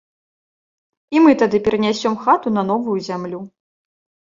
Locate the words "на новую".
2.59-2.97